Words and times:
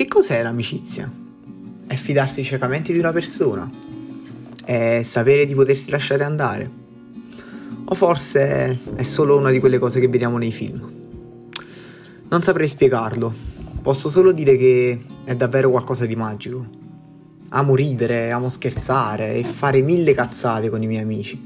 Che 0.00 0.08
cos'è 0.08 0.42
l'amicizia? 0.42 1.12
È 1.86 1.94
fidarsi 1.94 2.42
ciecamente 2.42 2.90
di 2.90 2.98
una 2.98 3.12
persona? 3.12 3.70
È 4.64 5.02
sapere 5.02 5.44
di 5.44 5.54
potersi 5.54 5.90
lasciare 5.90 6.24
andare? 6.24 6.70
O 7.84 7.94
forse 7.94 8.78
è 8.94 9.02
solo 9.02 9.36
una 9.36 9.50
di 9.50 9.60
quelle 9.60 9.76
cose 9.76 10.00
che 10.00 10.08
vediamo 10.08 10.38
nei 10.38 10.52
film? 10.52 10.90
Non 12.30 12.40
saprei 12.40 12.66
spiegarlo, 12.66 13.30
posso 13.82 14.08
solo 14.08 14.32
dire 14.32 14.56
che 14.56 14.98
è 15.24 15.36
davvero 15.36 15.68
qualcosa 15.68 16.06
di 16.06 16.16
magico. 16.16 16.66
Amo 17.50 17.74
ridere, 17.74 18.30
amo 18.30 18.48
scherzare 18.48 19.34
e 19.34 19.44
fare 19.44 19.82
mille 19.82 20.14
cazzate 20.14 20.70
con 20.70 20.82
i 20.82 20.86
miei 20.86 21.02
amici. 21.02 21.38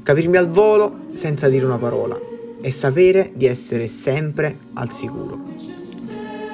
Capirmi 0.00 0.36
al 0.36 0.48
volo 0.48 1.06
senza 1.14 1.48
dire 1.48 1.64
una 1.64 1.78
parola 1.78 2.16
e 2.60 2.70
sapere 2.70 3.32
di 3.34 3.46
essere 3.46 3.88
sempre 3.88 4.58
al 4.74 4.92
sicuro. 4.92 5.59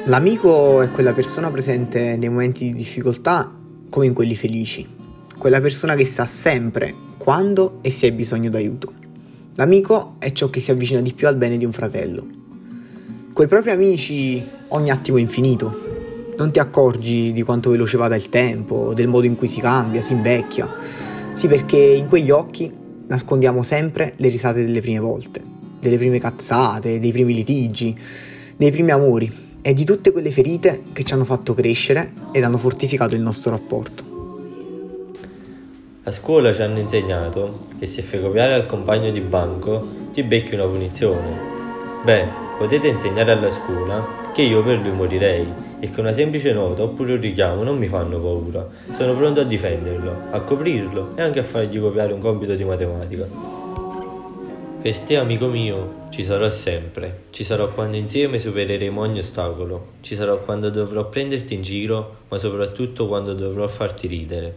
L'amico 0.09 0.83
è 0.83 0.91
quella 0.93 1.13
persona 1.13 1.51
presente 1.51 2.17
nei 2.17 2.29
momenti 2.29 2.67
di 2.67 2.75
difficoltà 2.75 3.53
come 3.91 4.07
in 4.07 4.15
quelli 4.15 4.37
felici, 4.37 4.87
quella 5.37 5.61
persona 5.61 5.97
che 5.97 6.05
sa 6.05 6.27
sempre 6.27 6.95
quando 7.19 7.79
e 7.83 7.91
se 7.91 8.07
hai 8.07 8.13
bisogno 8.13 8.49
d'aiuto. 8.49 8.93
L'amico 9.57 10.15
è 10.21 10.31
ciò 10.31 10.49
che 10.49 10.61
si 10.61 10.71
avvicina 10.71 11.01
di 11.01 11.13
più 11.13 11.27
al 11.27 11.35
bene 11.35 11.57
di 11.57 11.65
un 11.65 11.73
fratello. 11.73 12.25
Coi 13.33 13.49
propri 13.49 13.73
amici 13.73 14.41
ogni 14.69 14.91
attimo 14.91 15.17
è 15.17 15.21
infinito, 15.21 16.35
non 16.39 16.53
ti 16.53 16.61
accorgi 16.61 17.33
di 17.33 17.43
quanto 17.43 17.71
veloce 17.71 17.97
vada 17.97 18.15
il 18.15 18.29
tempo, 18.29 18.95
del 18.95 19.09
modo 19.09 19.27
in 19.27 19.35
cui 19.35 19.49
si 19.49 19.61
cambia, 19.61 20.03
si 20.03 20.13
invecchia. 20.13 20.73
Sì, 21.33 21.49
perché 21.49 21.79
in 21.79 22.07
quegli 22.07 22.31
occhi 22.31 22.73
nascondiamo 23.09 23.65
sempre 23.65 24.15
le 24.19 24.29
risate 24.29 24.65
delle 24.65 24.81
prime 24.81 25.01
volte, 25.01 25.43
delle 25.81 25.97
prime 25.97 26.21
cazzate, 26.21 27.01
dei 27.01 27.11
primi 27.11 27.35
litigi, 27.35 27.99
dei 28.57 28.71
primi 28.71 28.93
amori 28.93 29.46
e 29.67 29.75
di 29.75 29.85
tutte 29.85 30.13
quelle 30.13 30.31
ferite 30.31 30.81
che 30.93 31.03
ci 31.03 31.13
hanno 31.13 31.25
fatto 31.25 31.53
crescere 31.53 32.13
ed 32.31 32.45
hanno 32.45 32.57
fortificato 32.57 33.17
il 33.17 33.21
nostro 33.21 33.51
rapporto. 33.51 34.05
A 36.05 36.13
scuola 36.13 36.55
ci 36.55 36.63
hanno 36.63 36.79
insegnato 36.79 37.67
che 37.77 37.87
se 37.87 38.03
fai 38.03 38.23
copiare 38.23 38.55
al 38.55 38.67
compagno 38.67 39.11
di 39.11 39.19
banco 39.19 39.85
ti 40.13 40.23
becchi 40.23 40.55
una 40.55 40.67
punizione. 40.67 41.37
Beh, 42.05 42.29
potete 42.59 42.87
insegnare 42.87 43.33
alla 43.33 43.51
scuola 43.51 44.07
che 44.33 44.43
io 44.43 44.63
per 44.63 44.79
lui 44.79 44.93
morirei 44.93 45.53
e 45.81 45.91
che 45.91 45.99
una 45.99 46.13
semplice 46.13 46.53
nota 46.53 46.85
oppure 46.85 47.15
un 47.15 47.21
richiamo 47.21 47.65
non 47.65 47.77
mi 47.77 47.89
fanno 47.89 48.21
paura. 48.21 48.65
Sono 48.97 49.17
pronto 49.17 49.41
a 49.41 49.45
difenderlo, 49.45 50.29
a 50.31 50.43
coprirlo 50.43 51.17
e 51.17 51.23
anche 51.23 51.41
a 51.41 51.43
fargli 51.43 51.81
copiare 51.81 52.13
un 52.13 52.21
compito 52.21 52.55
di 52.55 52.63
matematica. 52.63 53.66
Per 54.87 55.01
te, 55.01 55.17
amico 55.17 55.49
mio, 55.49 56.07
ci 56.11 56.23
sarò 56.23 56.49
sempre. 56.49 57.25
Ci 57.31 57.43
sarò 57.43 57.73
quando 57.73 57.97
insieme 57.97 58.39
supereremo 58.39 59.01
ogni 59.01 59.19
ostacolo. 59.19 59.95
Ci 60.01 60.15
sarò 60.15 60.39
quando 60.39 60.71
dovrò 60.71 61.09
prenderti 61.09 61.55
in 61.55 61.63
giro, 61.63 62.19
ma 62.29 62.39
soprattutto 62.39 63.09
quando 63.09 63.35
dovrò 63.35 63.67
farti 63.67 64.07
ridere. 64.07 64.57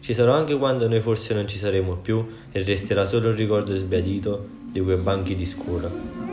Ci 0.00 0.12
sarò 0.12 0.34
anche 0.34 0.58
quando 0.58 0.86
noi 0.88 1.00
forse 1.00 1.32
non 1.32 1.48
ci 1.48 1.56
saremo 1.56 1.94
più 1.94 2.22
e 2.52 2.62
resterà 2.62 3.06
solo 3.06 3.30
il 3.30 3.34
ricordo 3.34 3.74
sbiadito 3.74 4.46
di 4.70 4.80
quei 4.82 4.98
banchi 4.98 5.34
di 5.34 5.46
scuola. 5.46 6.31